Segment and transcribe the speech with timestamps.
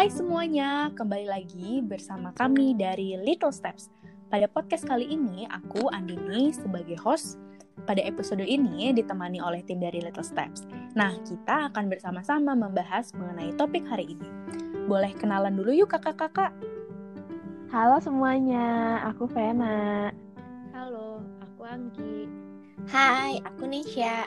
[0.00, 3.92] Hai semuanya, kembali lagi bersama kami dari Little Steps.
[4.32, 7.36] Pada podcast kali ini, aku Andini sebagai host.
[7.84, 10.64] Pada episode ini ditemani oleh tim dari Little Steps.
[10.96, 14.24] Nah, kita akan bersama-sama membahas mengenai topik hari ini.
[14.88, 16.56] Boleh kenalan dulu yuk kakak-kakak.
[17.68, 20.08] Halo semuanya, aku Vena.
[20.72, 22.24] Halo, aku Anggi.
[22.88, 24.24] Hai, aku Nisha.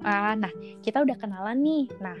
[0.00, 1.92] Ah, nah, kita udah kenalan nih.
[2.00, 2.16] Nah,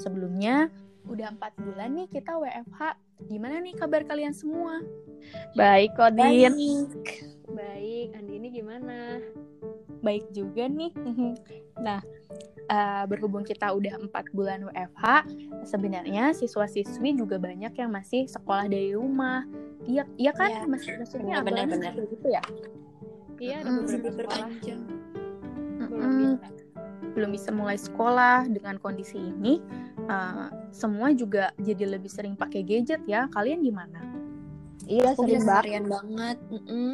[0.00, 0.72] sebelumnya
[1.04, 2.80] udah empat bulan nih kita WFH.
[3.28, 4.80] Gimana nih kabar kalian semua?
[5.56, 6.52] Baik, Kodin.
[7.48, 9.20] Baik, Andi ini gimana?
[10.00, 10.92] Baik juga nih.
[11.86, 12.00] nah,
[12.68, 15.04] uh, berhubung kita udah empat bulan WFH,
[15.64, 19.44] sebenarnya siswa-siswi juga banyak yang masih sekolah dari rumah.
[19.84, 20.50] Iya, iya kan?
[20.50, 22.40] Ya, Mas, maksudnya benar-benar gitu ya?
[23.36, 24.48] Iya, ada Mm, beberapa sekolah
[25.94, 26.48] belum bisa.
[27.14, 29.62] belum bisa mulai sekolah dengan kondisi ini,
[30.08, 33.28] uh, semua juga jadi lebih sering pakai gadget ya.
[33.30, 34.00] Kalian gimana?
[34.84, 35.48] Iya, Aku sering banget.
[35.48, 36.36] seharian banget.
[36.52, 36.92] Mm-mm.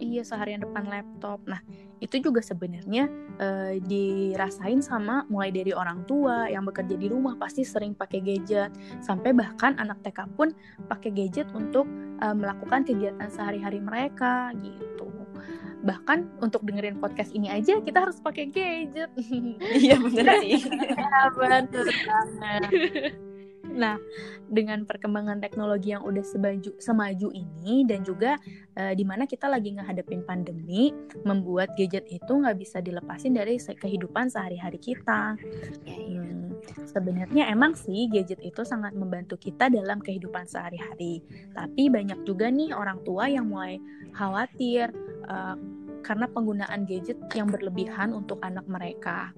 [0.00, 1.44] Iya seharian depan laptop.
[1.44, 1.60] Nah
[2.00, 7.60] itu juga sebenarnya uh, dirasain sama mulai dari orang tua yang bekerja di rumah pasti
[7.68, 8.72] sering pakai gadget,
[9.04, 10.56] sampai bahkan anak TK pun
[10.88, 11.84] pakai gadget untuk
[12.24, 15.09] uh, melakukan kegiatan sehari-hari mereka gitu.
[15.80, 19.10] Bahkan untuk dengerin podcast ini aja kita harus pakai gadget.
[19.80, 20.60] Iya bener sih.
[20.68, 21.64] Ya, bener
[22.04, 23.14] banget.
[23.70, 23.96] Nah,
[24.50, 28.34] dengan perkembangan teknologi yang udah sebaju, semaju ini dan juga
[28.74, 30.90] eh, di mana kita lagi ngehadapin pandemi,
[31.22, 35.38] membuat gadget itu nggak bisa dilepasin dari kehidupan sehari-hari kita.
[35.86, 36.20] Ya, iya.
[36.20, 41.22] Hmm, sebenarnya emang sih gadget itu sangat membantu kita dalam kehidupan sehari-hari.
[41.54, 43.78] Tapi banyak juga nih orang tua yang mulai
[44.12, 44.90] khawatir
[45.30, 45.56] eh,
[46.02, 49.30] karena penggunaan gadget yang berlebihan untuk anak mereka.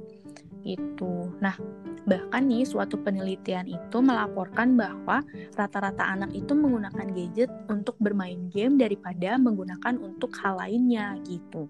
[0.63, 1.27] Gitu.
[1.43, 1.59] Nah,
[2.07, 5.27] bahkan nih suatu penelitian itu melaporkan bahwa
[5.59, 11.67] rata-rata anak itu menggunakan gadget untuk bermain game daripada menggunakan untuk hal lainnya gitu.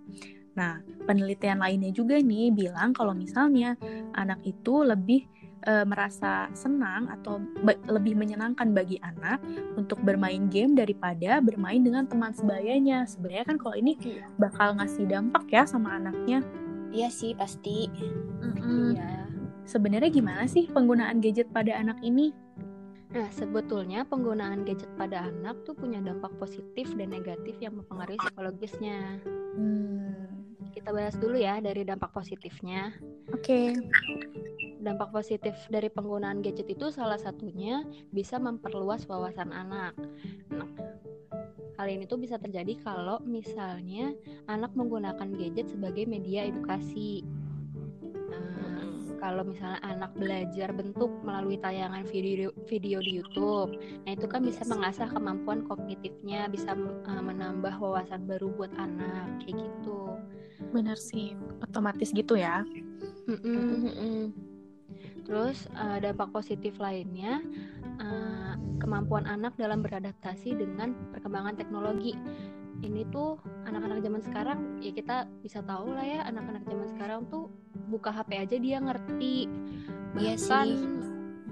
[0.53, 3.73] Nah, penelitian lainnya juga nih bilang kalau misalnya
[4.13, 5.25] anak itu lebih
[5.67, 7.39] eh, merasa senang atau
[7.89, 9.43] lebih menyenangkan bagi anak
[9.79, 13.07] untuk bermain game daripada bermain dengan teman sebayanya.
[13.07, 13.99] Sebenarnya kan kalau ini
[14.39, 16.43] bakal ngasih dampak ya sama anaknya.
[16.93, 17.89] Iya sih pasti.
[18.63, 19.27] Iya.
[19.63, 22.35] Sebenarnya gimana sih penggunaan gadget pada anak ini?
[23.13, 29.21] Nah, sebetulnya penggunaan gadget pada anak tuh punya dampak positif dan negatif yang mempengaruhi psikologisnya.
[29.53, 30.42] Hmm,
[30.73, 32.97] Kita bahas dulu ya dari dampak positifnya.
[33.31, 33.77] Oke.
[34.83, 39.95] Dampak positif dari penggunaan gadget itu salah satunya bisa memperluas wawasan anak.
[40.51, 40.67] Nah,
[41.79, 44.11] hal ini tuh bisa terjadi kalau misalnya
[44.51, 47.23] anak menggunakan gadget sebagai media edukasi.
[49.23, 54.67] Kalau misalnya anak belajar bentuk melalui tayangan video video di YouTube, nah itu kan bisa
[54.67, 60.19] mengasah kemampuan kognitifnya, bisa uh, menambah wawasan baru buat anak kayak gitu.
[60.75, 62.67] Benar sih, otomatis gitu ya.
[63.31, 63.87] Mm-mm.
[63.87, 64.35] Mm-mm.
[65.23, 67.39] Terus uh, dampak positif lainnya
[68.03, 72.19] uh, kemampuan anak dalam beradaptasi dengan perkembangan teknologi.
[72.83, 73.39] Ini tuh
[73.71, 77.47] anak-anak zaman sekarang ya kita bisa tahu lah ya anak-anak zaman sekarang tuh
[77.93, 79.45] buka HP aja dia ngerti.
[80.17, 80.89] Iya Bahkan sih.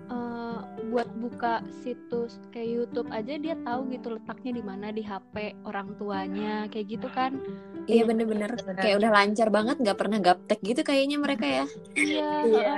[0.08, 0.58] uh,
[0.88, 5.92] buat buka situs kayak YouTube aja dia tahu gitu letaknya di mana di HP orang
[6.00, 7.36] tuanya kayak gitu kan.
[7.84, 8.56] Iya bener-bener.
[8.56, 8.80] bener.
[8.80, 11.64] Kayak udah lancar banget, nggak pernah gaptek gitu kayaknya mereka ya.
[11.94, 12.30] Iya.
[12.48, 12.74] Iya.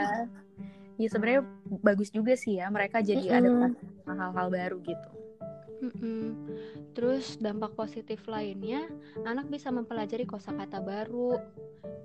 [1.00, 1.42] Ya sebenarnya
[1.82, 3.38] bagus juga sih ya mereka jadi Mm-mm.
[3.38, 5.08] adaptasi sama hal-hal baru gitu.
[5.82, 6.22] Mm-mm.
[6.94, 8.86] Terus dampak positif lainnya,
[9.26, 11.40] anak bisa mempelajari kosakata baru,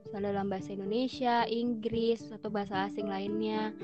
[0.08, 3.76] misalnya dalam bahasa Indonesia, Inggris, atau bahasa asing lainnya.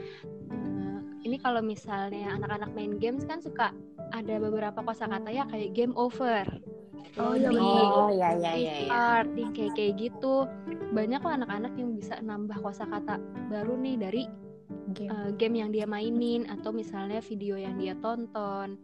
[0.47, 3.75] Eh, ini kalau misalnya anak-anak main games kan suka
[4.15, 6.47] ada beberapa kosakata ya kayak game over,
[7.13, 8.73] Oh, loading, Oh iya iya iya.
[8.73, 8.89] iya.
[8.89, 10.47] starting kayak kayak gitu.
[10.95, 13.19] Banyak kok anak-anak yang bisa nambah kosakata
[13.51, 14.23] baru nih dari
[14.95, 15.11] Game.
[15.11, 18.79] eh, game yang dia mainin atau misalnya video yang dia tonton.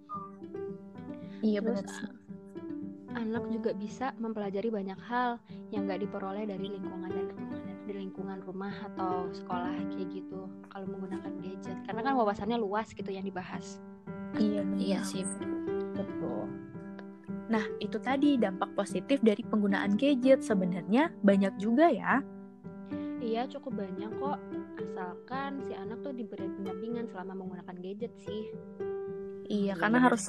[1.39, 2.18] iya terus, benar.
[3.17, 5.41] Anak juga bisa mempelajari banyak hal
[5.73, 7.27] yang nggak diperoleh dari lingkungan dan
[7.89, 13.09] di lingkungan rumah atau sekolah kayak gitu kalau menggunakan gadget karena kan wawasannya luas gitu
[13.09, 13.81] yang dibahas
[14.37, 14.61] Iya.
[14.77, 15.25] Iya sih.
[15.97, 16.45] Betul.
[17.49, 20.45] Nah, itu tadi dampak positif dari penggunaan gadget.
[20.45, 22.21] Sebenarnya banyak juga ya.
[23.19, 24.39] iya cukup banyak kok
[24.79, 28.47] asalkan si anak tuh diberi pendampingan selama menggunakan gadget sih
[29.49, 30.21] Iya, Iya, karena harus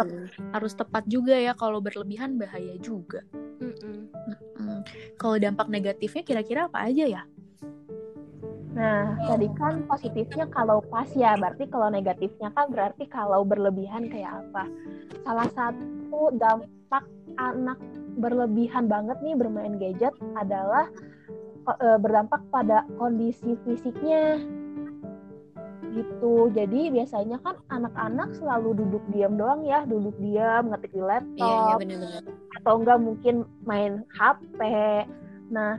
[0.56, 1.52] harus tepat juga ya.
[1.52, 3.20] Kalau berlebihan bahaya juga.
[3.60, 4.08] Mm-mm.
[4.56, 4.80] Hmm,
[5.20, 7.22] Kalau dampak negatifnya kira-kira apa aja ya?
[8.72, 14.40] Nah, tadi kan positifnya kalau pas ya, berarti kalau negatifnya kan berarti kalau berlebihan kayak
[14.40, 14.64] apa?
[15.20, 17.04] Salah satu dampak
[17.36, 17.76] anak
[18.16, 20.88] berlebihan banget nih bermain gadget adalah
[21.66, 24.40] e, berdampak pada kondisi fisiknya
[25.92, 26.48] gitu.
[26.54, 31.02] Jadi biasanya kan anak-anak selalu duduk diam doang ya, duduk diam ngetik di
[31.36, 32.22] Iya, iya laptop benar-benar.
[32.60, 33.34] atau enggak mungkin
[33.64, 34.58] main HP.
[35.50, 35.78] Nah,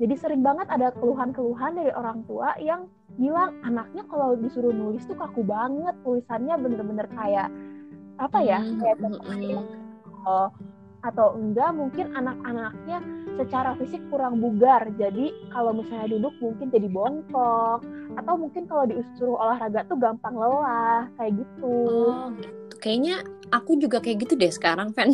[0.00, 2.88] jadi sering banget ada keluhan-keluhan dari orang tua yang
[3.18, 7.50] bilang anaknya kalau disuruh nulis tuh kaku banget, tulisannya bener-bener kayak
[8.16, 8.60] apa ya?
[8.62, 9.64] Hmm, Kayak hmm, hmm.
[10.24, 10.48] oh,
[11.00, 12.98] atau enggak mungkin anak-anaknya
[13.34, 17.80] secara fisik kurang bugar jadi kalau misalnya duduk mungkin jadi bongkok
[18.14, 22.50] atau mungkin kalau disuruh olahraga tuh gampang lelah kayak gitu Oh, gitu.
[22.78, 23.20] Kayaknya
[23.50, 25.12] aku juga kayak gitu deh sekarang, Fan.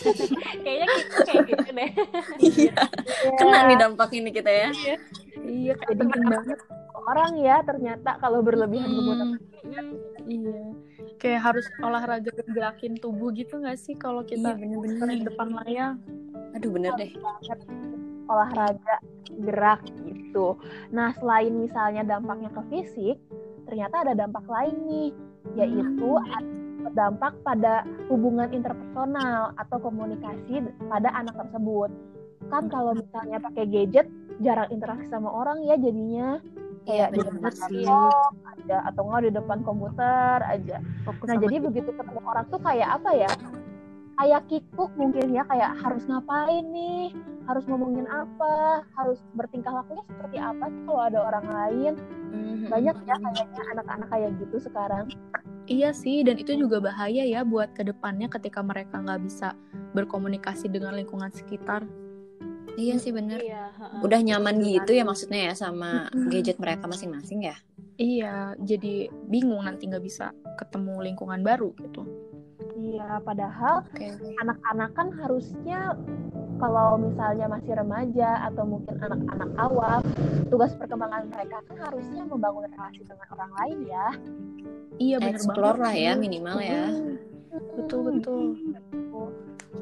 [0.64, 1.90] Kayaknya kita kayak gitu deh.
[2.38, 2.74] Iya.
[3.02, 4.70] Iya, Kena nih dampak ini kita ya.
[5.36, 6.58] Iya, jadi penting banget.
[7.04, 8.96] orang ya ternyata kalau berlebihan Hmm.
[8.96, 9.38] menggunakan
[10.24, 10.58] Iya.
[11.18, 14.98] Kayak harus olahraga gerakin tubuh gitu nggak sih kalau Iya, kita bener-bener.
[15.00, 15.90] sering depan layar?
[16.54, 17.10] Aduh, bener deh.
[18.24, 19.04] olahraga
[19.44, 20.56] gerak gitu.
[20.96, 23.16] Nah selain misalnya dampaknya ke fisik,
[23.68, 25.10] ternyata ada dampak lain nih,
[25.60, 26.48] yaitu ada
[26.88, 31.92] berdampak pada hubungan interpersonal atau komunikasi pada anak tersebut.
[32.48, 34.08] Kan kalau misalnya pakai gadget,
[34.40, 36.40] jarang interaksi sama orang ya jadinya
[36.84, 37.84] Iya, kayak di depan sih.
[37.88, 40.76] laptop aja atau nggak di depan komputer aja.
[41.08, 43.30] Fokus Nah jadi begitu ketemu orang tuh kayak apa ya?
[44.14, 47.10] Kayak kikuk mungkin ya kayak harus ngapain nih,
[47.50, 51.92] harus ngomongin apa, harus bertingkah lakunya seperti apa sih kalau ada orang lain.
[52.30, 55.04] Hmm, Banyak hmm, ya kayaknya anak-anak kayak gitu sekarang.
[55.64, 59.56] Iya sih, dan itu juga bahaya ya buat ke depannya ketika mereka nggak bisa
[59.96, 61.88] berkomunikasi dengan lingkungan sekitar.
[62.74, 63.38] Iya sih bener.
[63.38, 64.00] Iya, heeh.
[64.02, 67.56] Udah nyaman gitu ya maksudnya ya sama gadget mereka masing-masing ya.
[67.94, 72.02] Iya, jadi bingung nanti nggak bisa ketemu lingkungan baru gitu.
[72.74, 74.18] Iya, padahal Oke.
[74.42, 75.94] anak-anak kan harusnya
[76.58, 79.98] kalau misalnya masih remaja atau mungkin anak-anak awal,
[80.50, 84.08] tugas perkembangan mereka kan harusnya membangun relasi dengan orang lain ya.
[84.98, 85.84] Iya bener Explore banget.
[85.86, 86.84] lah ya minimal ya.
[87.78, 88.42] Betul betul.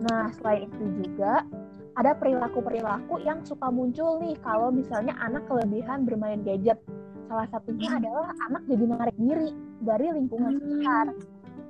[0.03, 1.45] Nah, selain itu juga
[1.93, 6.81] ada perilaku-perilaku yang suka muncul nih kalau misalnya anak kelebihan bermain gadget.
[7.29, 9.51] Salah satunya adalah anak jadi narik diri
[9.85, 11.07] dari lingkungan sekitar.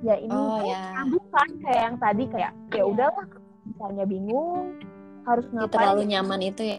[0.03, 1.07] Ya ini Oh tuh ya.
[1.07, 2.85] bukan kayak yang tadi kayak ya Iya.
[2.91, 3.27] udahlah
[3.63, 4.75] misalnya bingung
[5.23, 6.79] harus Dia ngapain terlalu nyaman itu ya.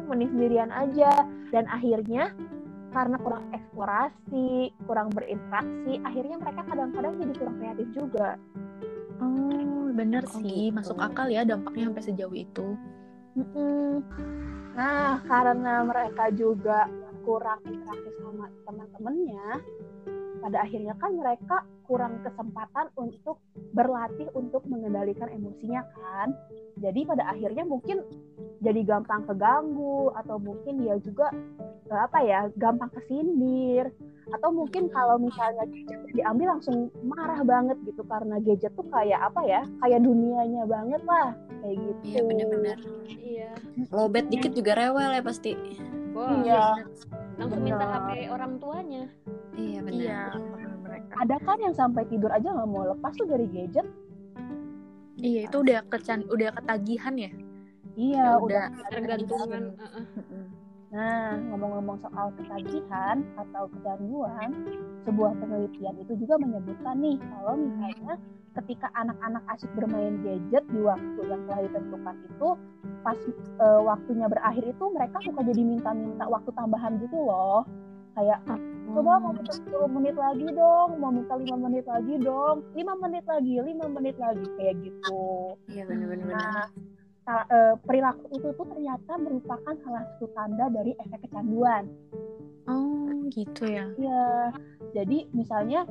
[0.00, 1.12] mending sendirian aja
[1.52, 2.32] dan akhirnya
[2.90, 8.28] karena kurang eksplorasi, kurang berinteraksi, akhirnya mereka kadang-kadang jadi kurang kreatif juga.
[9.22, 10.76] Oh bener Oh, sih, gitu.
[10.76, 12.66] masuk akal ya dampaknya sampai sejauh itu.
[14.74, 16.86] Nah, karena mereka juga
[17.22, 19.46] kurang interaksi sama teman-temannya,
[20.40, 23.38] pada akhirnya kan mereka kurang kesempatan untuk
[23.76, 26.32] berlatih untuk mengendalikan emosinya kan.
[26.80, 28.00] Jadi pada akhirnya mungkin
[28.64, 31.28] jadi gampang keganggu atau mungkin dia juga
[31.90, 33.92] eh, apa ya, gampang kesindir
[34.30, 39.40] atau mungkin kalau misalnya gadget diambil langsung marah banget gitu karena gadget tuh kayak apa
[39.42, 42.02] ya, kayak dunianya banget lah kayak gitu.
[42.06, 42.78] Iya bener-bener.
[43.10, 43.50] Iya.
[43.90, 45.52] Lobet dikit juga rewel ya pasti.
[46.14, 46.86] Wah, Iya.
[47.38, 47.82] langsung minta.
[47.86, 49.04] HP orang tuanya.
[49.60, 50.00] Iya bener.
[50.00, 51.12] Iya, bener mereka.
[51.20, 53.86] ada kan yang sampai tidur aja nggak mau lepas tuh dari gadget
[55.20, 57.30] Iya itu udah kecan, udah ketagihan ya.
[57.92, 59.62] iya Ya udah Tergantungan.
[59.76, 60.44] heeh.
[60.90, 64.50] nah ngomong-ngomong soal ketagihan atau kecanduan
[65.04, 68.14] sebuah penelitian itu juga menyebutkan nih kalau misalnya
[68.58, 72.48] ketika anak-anak asik bermain gadget di waktu yang telah ditentukan itu
[73.06, 73.18] pas
[73.60, 77.62] eh, waktunya berakhir itu mereka suka jadi minta-minta waktu tambahan gitu loh
[78.18, 78.58] kayak "Ah,
[78.90, 83.24] coba mau minta 10 menit lagi dong mau minta 5 menit lagi dong 5 menit
[83.26, 85.20] lagi 5 menit lagi kayak gitu
[85.70, 86.26] Iya bener-bener.
[86.26, 86.66] Nah,
[87.46, 91.86] eh, perilaku itu tuh ternyata merupakan salah satu tanda dari efek kecanduan.
[92.66, 93.86] Oh gitu ya.
[93.94, 94.50] Ya,
[94.94, 95.86] jadi misalnya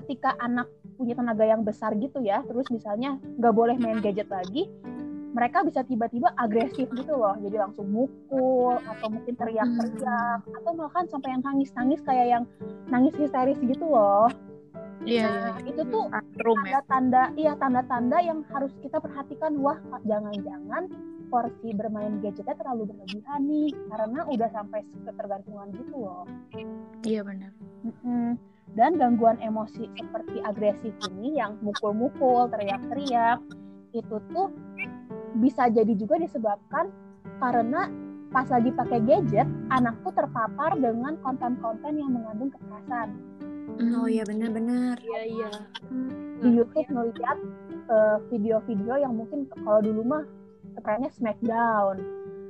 [0.00, 4.70] ketika anak punya tenaga yang besar gitu ya, terus misalnya nggak boleh main gadget lagi,
[5.34, 11.34] mereka bisa tiba-tiba agresif gitu loh, jadi langsung mukul atau mungkin teriak-teriak atau bahkan sampai
[11.34, 12.44] yang nangis-nangis kayak yang
[12.86, 14.30] nangis histeris gitu loh.
[15.04, 15.68] Iya, Nah, iya.
[15.68, 16.08] itu tuh
[16.40, 16.80] Room ya.
[16.80, 20.88] tanda-tanda iya tanda-tanda yang harus kita perhatikan wah jangan-jangan
[21.28, 26.24] porsi bermain gadgetnya terlalu berlebihan nih karena udah sampai ketergantungan gitu loh
[27.04, 27.52] Iya benar.
[27.84, 28.40] Mm-mm.
[28.72, 33.44] dan gangguan emosi seperti agresif ini yang mukul-mukul teriak-teriak
[33.92, 34.48] itu tuh
[35.38, 36.90] bisa jadi juga disebabkan
[37.42, 37.90] karena
[38.34, 43.14] pas lagi pakai gadget, anak tuh terpapar dengan konten-konten yang mengandung kekerasan.
[43.94, 44.98] Oh iya benar-benar.
[45.02, 45.50] Iya iya.
[46.42, 47.38] Di YouTube ngeliat
[47.90, 50.24] eh, video-video yang mungkin kalau dulu mah
[50.82, 52.02] trennya Smackdown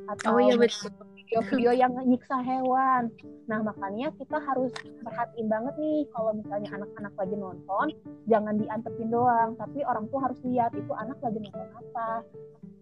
[0.09, 0.93] atau Oh iya betul.
[1.17, 3.09] video-video yang nyiksa hewan.
[3.49, 4.73] Nah makanya kita harus
[5.05, 7.87] perhatiin banget nih kalau misalnya anak-anak lagi nonton,
[8.29, 12.25] jangan diantepin doang, tapi orang tua harus lihat itu anak lagi nonton apa.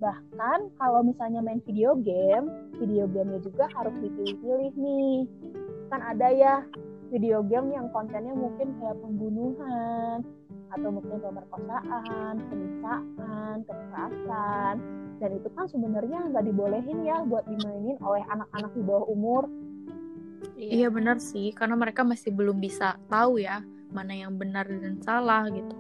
[0.03, 2.51] Bahkan kalau misalnya main video game,
[2.83, 5.19] video gamenya juga harus dipilih-pilih nih.
[5.95, 6.55] Kan ada ya
[7.15, 10.27] video game yang kontennya mungkin kayak pembunuhan,
[10.75, 14.75] atau mungkin pemerkosaan, penyiksaan, kekerasan.
[15.23, 19.47] Dan itu kan sebenarnya nggak dibolehin ya buat dimainin oleh anak-anak di bawah umur.
[20.59, 25.47] Iya benar sih, karena mereka masih belum bisa tahu ya mana yang benar dan salah
[25.53, 25.77] gitu.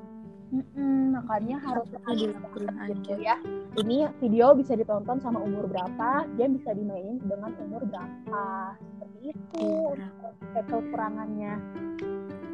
[0.53, 3.33] Mm-mm, makanya harus Tapi dilakuin gitu aja.
[3.33, 3.37] ya.
[3.81, 8.77] Ini video bisa ditonton sama umur berapa, dia bisa dimainin dengan umur berapa.
[8.77, 9.65] Seperti itu
[9.97, 10.13] Iya.
[10.13, 10.33] untuk
[10.69, 11.55] kekurangannya.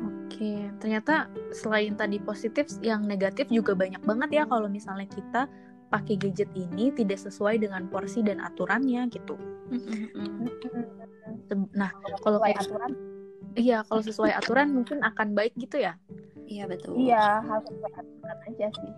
[0.07, 5.51] Oke, ternyata selain tadi positif, yang negatif juga banyak banget ya kalau misalnya kita
[5.91, 9.35] pakai gadget ini tidak sesuai dengan porsi dan aturannya gitu.
[11.75, 11.91] Nah,
[12.23, 12.91] kalau Sesuai kayak aturan,
[13.59, 15.99] iya kalau sesuai aturan mungkin akan baik gitu ya.
[16.49, 16.97] Iya betul.
[16.97, 18.93] iya harus sesuai aturan aja sih.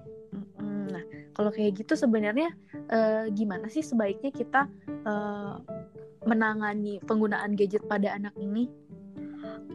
[0.90, 1.02] Nah,
[1.34, 2.54] kalau kayak gitu sebenarnya
[2.90, 5.54] eh, gimana sih sebaiknya kita eh,
[6.22, 8.70] menangani penggunaan gadget pada anak ini?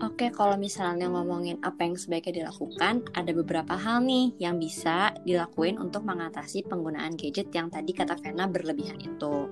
[0.03, 5.79] Oke, kalau misalnya ngomongin apa yang sebaiknya dilakukan, ada beberapa hal nih yang bisa dilakuin
[5.79, 9.47] untuk mengatasi penggunaan gadget yang tadi kata Vena berlebihan itu.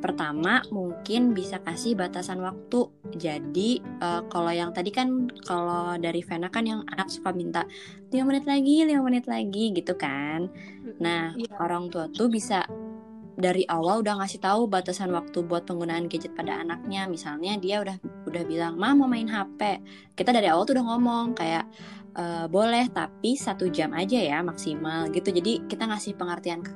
[0.00, 2.88] Pertama, mungkin bisa kasih batasan waktu.
[3.20, 7.68] Jadi, eh, kalau yang tadi kan, kalau dari Vena kan yang anak suka minta
[8.08, 10.48] 5 menit lagi, 5 menit lagi gitu kan.
[11.04, 11.52] Nah, Iya.
[11.60, 12.64] orang tua tuh bisa
[13.36, 17.08] dari awal udah ngasih tahu batasan waktu buat penggunaan gadget pada anaknya.
[17.08, 17.96] Misalnya dia udah
[18.28, 19.80] udah bilang, "Ma mau main HP."
[20.12, 21.64] Kita dari awal tuh udah ngomong kayak
[22.12, 25.32] "Eh, boleh tapi satu jam aja ya maksimal gitu.
[25.32, 26.72] Jadi kita ngasih pengertian ke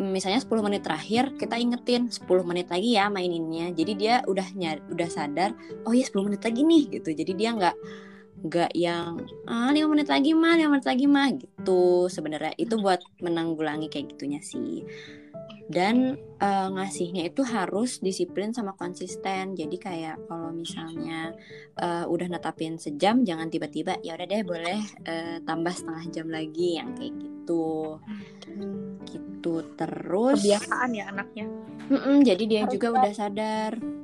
[0.00, 3.68] misalnya 10 menit terakhir kita ingetin 10 menit lagi ya maininnya.
[3.76, 5.52] Jadi dia udah nyar udah sadar,
[5.84, 7.10] oh iya 10 menit lagi nih gitu.
[7.12, 7.76] Jadi dia nggak
[8.40, 12.08] nggak yang ah 5 menit lagi mah 5 menit lagi mah gitu.
[12.08, 14.84] Sebenarnya itu buat menanggulangi kayak gitunya sih.
[15.70, 19.54] Dan eh, ngasihnya itu harus disiplin sama konsisten.
[19.54, 21.36] Jadi kayak kalau misalnya
[21.78, 26.80] eh, udah netapin sejam jangan tiba-tiba ya udah deh boleh eh, tambah setengah jam lagi
[26.80, 28.00] yang kayak gitu.
[29.06, 29.54] Gitu.
[29.78, 31.46] Terus Kebiasaan ya anaknya.
[31.90, 33.99] Mm-mm, jadi dia Harus juga udah sadar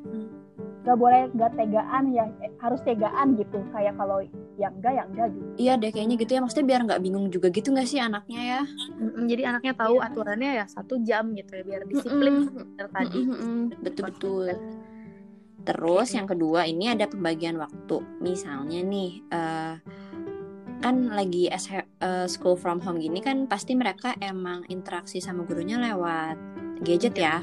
[0.87, 3.59] Gak boleh gak tegaan ya, eh, harus tegaan gitu.
[3.75, 4.23] Kayak kalau
[4.57, 5.49] yang enggak, yang enggak gitu.
[5.59, 6.41] iya deh kayaknya gitu ya.
[6.41, 8.61] Maksudnya biar nggak bingung juga gitu nggak sih anaknya ya?
[9.03, 12.87] Mm-mm, Jadi anaknya tahu aturannya ya satu jam gitu ya biar disiplin Mm-mm.
[12.95, 13.21] tadi.
[13.27, 14.47] Mm-mm, betul betul.
[15.67, 17.99] Terus yang kedua ini ada pembagian waktu.
[18.23, 19.75] Misalnya nih eh,
[20.79, 25.83] kan lagi SH eh, school from home gini kan pasti mereka emang interaksi sama gurunya
[25.83, 26.39] lewat
[26.85, 27.41] gadget ya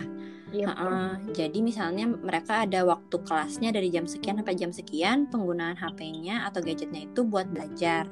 [0.53, 6.45] Heeh, jadi misalnya mereka ada waktu kelasnya dari jam sekian sampai jam sekian, penggunaan HP-nya
[6.45, 8.05] atau gadgetnya itu buat belajar.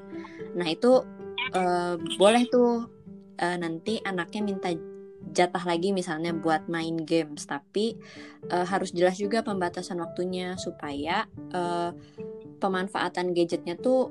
[0.57, 1.05] Nah itu
[1.53, 2.89] eh, boleh tuh
[3.37, 4.69] eh, nanti anaknya minta
[5.31, 7.93] jatah lagi misalnya buat main games, tapi
[8.49, 11.91] eh, harus jelas juga pembatasan waktunya supaya eh,
[12.57, 14.09] pemanfaatan gadgetnya tuh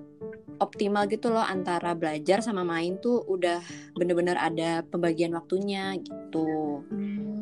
[0.61, 3.65] optimal gitu loh antara belajar sama main tuh udah
[3.97, 6.85] bener-bener ada pembagian waktunya gitu.
[6.93, 7.40] Hmm,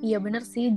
[0.00, 0.74] Iya bener sih.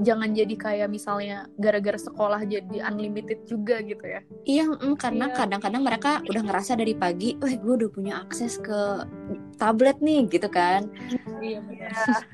[0.00, 4.20] Jangan jadi kayak misalnya gara-gara sekolah jadi unlimited juga gitu ya.
[4.48, 5.36] Iya, mm, karena Iya.
[5.36, 9.04] kadang-kadang mereka udah ngerasa dari pagi, wah gue udah punya akses ke
[9.60, 10.88] tablet nih, gitu kan?
[11.44, 11.90] Iya benar.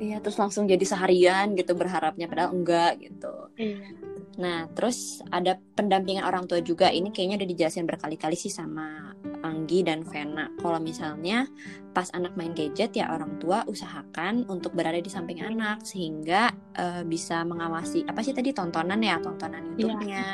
[0.00, 3.52] Iya, terus langsung jadi seharian gitu berharapnya, padahal enggak gitu.
[3.60, 3.92] Iya.
[4.40, 6.88] Nah, terus ada pendampingan orang tua juga.
[6.88, 9.12] Ini kayaknya udah dijelasin berkali-kali sih sama
[9.60, 10.48] Anggi dan Vena.
[10.56, 11.44] Kalau misalnya
[11.92, 17.04] pas anak main gadget ya orang tua usahakan untuk berada di samping anak sehingga eh,
[17.04, 20.26] bisa mengawasi apa sih tadi tontonan ya, tontonan YouTube-nya.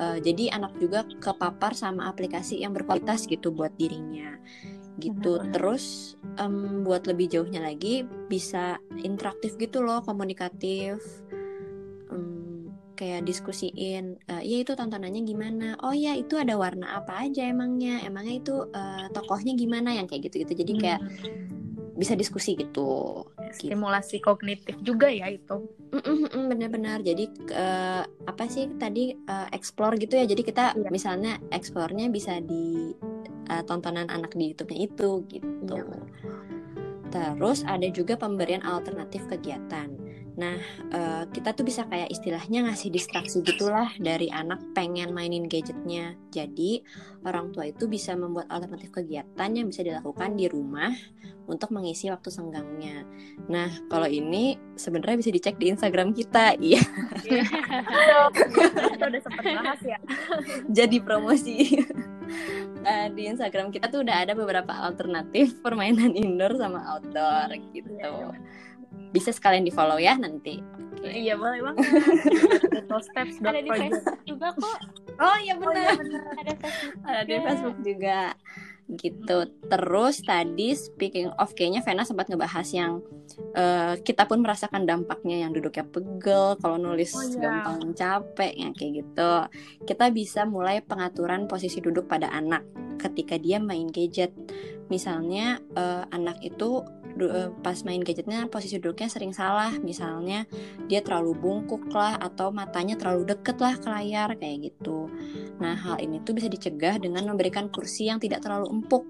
[0.00, 4.40] Eh, jadi anak juga kepapar sama aplikasi yang berkualitas gitu buat dirinya.
[4.96, 5.42] Gitu.
[5.52, 11.02] Terus em, buat lebih jauhnya lagi bisa interaktif gitu loh, komunikatif.
[12.94, 15.74] Kayak diskusiin eh ya itu tontonannya gimana?
[15.82, 17.98] Oh ya itu ada warna apa aja emangnya?
[18.02, 19.90] Emangnya itu eh, tokohnya gimana?
[19.92, 21.50] Yang kayak gitu gitu jadi kayak Hmm.
[21.94, 23.22] bisa diskusi gitu.
[23.54, 25.66] Stimulasi kognitif juga ya itu.
[26.50, 27.02] Benar-benar.
[27.02, 30.26] Jadi eh, apa sih tadi eh, explore gitu ya.
[30.26, 30.90] Jadi kita Iya.
[30.90, 32.94] misalnya explore-nya bisa di
[33.44, 35.76] eh, tontonan anak di YouTube-nya itu gitu.
[35.76, 35.98] Iya.
[37.14, 39.86] terus ada juga pemberian alternatif kegiatan
[40.34, 40.58] Nah,
[40.90, 46.18] uh, kita tuh bisa kayak istilahnya ngasih distraksi gitulah dari anak pengen mainin gadgetnya.
[46.34, 46.82] Jadi,
[47.22, 50.90] orang tua itu bisa membuat alternatif kegiatan yang bisa dilakukan di rumah
[51.46, 53.06] untuk mengisi waktu senggangnya.
[53.46, 56.82] Nah, kalau ini sebenarnya bisa dicek di Instagram kita, iya.
[58.90, 59.98] kita udah sempat bahas ya.
[60.66, 61.78] Jadi promosi.
[62.84, 67.92] Uh, di Instagram kita tuh udah ada beberapa alternatif permainan indoor sama outdoor gitu.
[67.96, 68.32] Ya,
[69.14, 70.58] bisa sekalian di follow ya nanti.
[71.04, 71.28] Okay.
[71.28, 71.84] Iya boleh banget.
[72.94, 74.78] steps ada di Facebook juga kok.
[75.20, 75.74] Oh iya benar.
[75.74, 76.22] Oh, iya benar.
[76.40, 77.02] ada Facebook.
[77.04, 78.18] Ada di Facebook juga
[78.84, 79.38] gitu.
[79.68, 83.00] Terus tadi speaking of kayaknya Vena sempat ngebahas yang
[83.56, 87.40] uh, kita pun merasakan dampaknya yang duduknya pegel, kalau nulis oh, iya.
[87.40, 89.32] gampang capek ya kayak gitu.
[89.88, 92.64] Kita bisa mulai pengaturan posisi duduk pada anak
[93.00, 94.32] ketika dia main gadget.
[94.92, 99.70] Misalnya uh, anak itu Eh, pas main gadgetnya posisi duduknya sering salah.
[99.78, 100.50] Misalnya
[100.90, 105.06] dia terlalu bungkuk lah atau matanya terlalu deket lah ke layar kayak gitu.
[105.62, 109.06] Nah hal ini tuh bisa dicegah dengan memberikan kursi yang tidak terlalu empuk.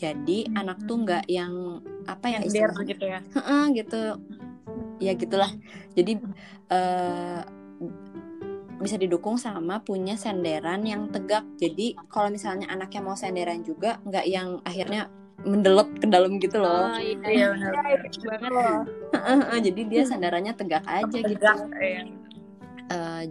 [0.00, 0.60] Jadi hmm.
[0.64, 2.88] anak tuh nggak yang apa ya istilahnya?
[2.88, 3.20] gitu ya?
[3.76, 4.02] Gitu.
[4.96, 5.52] Ya gitulah.
[5.92, 6.12] Jadi
[6.72, 7.40] uh,
[8.76, 14.26] bisa didukung sama punya senderan yang tegak jadi kalau misalnya anaknya mau senderan juga nggak
[14.28, 15.08] yang akhirnya
[15.46, 16.90] mendelep ke dalam gitu loh.
[16.90, 17.72] Oh, iya, iya benar.
[17.76, 19.62] banget.
[19.70, 21.46] Jadi dia sandarannya tegak aja tegak, gitu.
[21.76, 22.02] Iya.
[22.90, 23.22] Uh,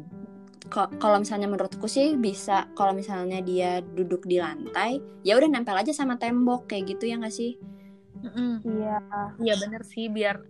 [0.73, 5.93] kalau misalnya menurutku sih bisa kalau misalnya dia duduk di lantai ya udah nempel aja
[5.93, 7.55] sama tembok kayak gitu ya nggak sih
[8.65, 8.97] iya
[9.37, 10.41] iya bener sih biar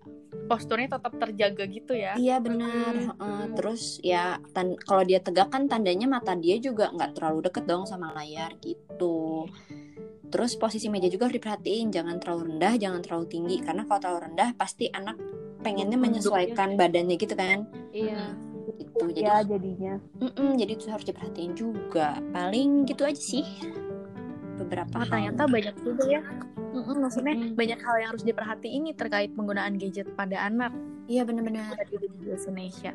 [0.46, 3.18] posturnya tetap terjaga gitu ya iya benar mm.
[3.18, 4.38] uh, terus ya
[4.86, 9.50] kalau dia tegak kan tandanya mata dia juga nggak terlalu deket dong sama layar gitu
[10.36, 14.20] Terus posisi meja juga harus diperhatiin, jangan terlalu rendah, jangan terlalu tinggi karena kalau terlalu
[14.28, 15.16] rendah pasti anak
[15.64, 17.64] pengennya menyesuaikan badannya gitu kan.
[17.96, 18.36] Iya.
[18.76, 19.96] Itu jadi ya, jadinya.
[20.20, 22.20] Mm -mm, jadi itu harus diperhatiin juga.
[22.36, 23.46] Paling gitu aja sih.
[24.60, 26.22] Beberapa oh, ternyata banyak juga ya.
[26.76, 27.56] Mm -mm, maksudnya mm -mm.
[27.56, 30.76] banyak hal yang harus diperhatiin nih terkait penggunaan gadget pada anak.
[31.08, 32.92] Iya benar-benar di Indonesia.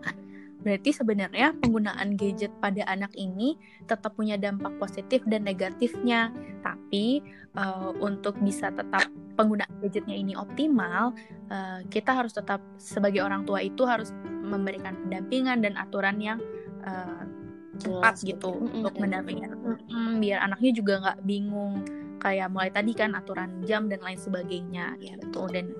[0.60, 3.56] Berarti sebenarnya penggunaan gadget pada anak ini
[3.88, 6.28] tetap punya dampak positif dan negatifnya.
[6.60, 7.24] Tapi
[7.56, 9.08] uh, untuk bisa tetap
[9.40, 11.16] penggunaan gadgetnya ini optimal,
[11.48, 14.12] uh, kita harus tetap sebagai orang tua itu harus
[14.44, 16.38] memberikan pendampingan dan aturan yang
[16.84, 17.24] uh,
[17.80, 18.76] tepat gitu mm -hmm.
[18.84, 19.56] untuk mendampingi mm
[19.88, 21.80] -hmm, biar anaknya juga nggak bingung
[22.20, 25.72] kayak mulai tadi kan aturan jam dan lain sebagainya ya betul dan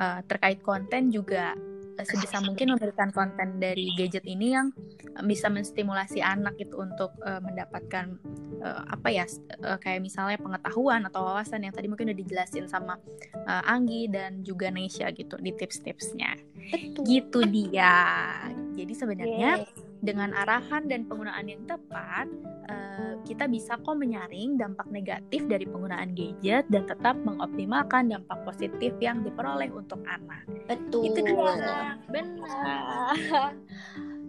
[0.00, 1.54] uh, terkait konten juga
[2.02, 4.74] sebisa mungkin memberikan konten dari gadget ini yang
[5.22, 8.18] bisa menstimulasi anak itu untuk uh, mendapatkan
[8.66, 9.24] uh, apa ya
[9.62, 12.98] uh, kayak misalnya pengetahuan atau wawasan yang tadi mungkin udah dijelasin sama
[13.46, 16.34] uh, Anggi dan juga Nesha gitu di tips-tipsnya.
[17.06, 17.94] Gitu dia.
[18.74, 22.28] Jadi sebenarnya yeah dengan arahan dan penggunaan yang tepat,
[22.68, 28.92] uh, kita bisa kok menyaring dampak negatif dari penggunaan gadget dan tetap mengoptimalkan dampak positif
[29.00, 30.44] yang diperoleh untuk anak.
[30.68, 31.08] Betul.
[31.08, 31.96] Itu dia.
[32.12, 33.52] Benar.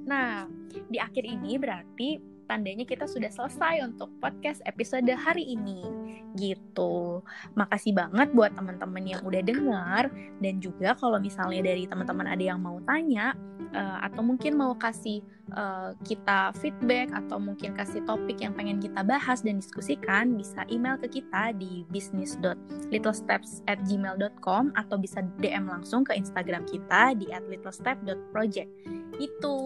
[0.06, 6.06] Nah, di akhir ini berarti tandanya kita sudah selesai untuk podcast episode hari ini
[6.36, 7.24] gitu.
[7.56, 10.12] Makasih banget buat teman-teman yang udah dengar
[10.44, 13.36] dan juga kalau misalnya dari teman-teman ada yang mau tanya
[13.72, 15.22] uh, atau mungkin mau kasih
[15.56, 20.98] uh, kita feedback atau mungkin kasih topik yang pengen kita bahas dan diskusikan bisa email
[21.00, 28.70] ke kita di business.littlesteps@gmail.com atau bisa DM langsung ke Instagram kita di @littlestep.project.
[29.20, 29.58] Itu.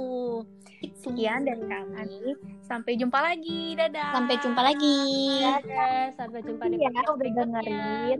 [0.99, 2.35] Sekian dari kami.
[2.63, 3.75] Sampai jumpa lagi.
[3.75, 4.11] Dadah.
[4.15, 4.99] Sampai jumpa lagi.
[5.43, 6.03] Dadah.
[6.15, 8.19] Sampai jumpa di ya, udah dengerin.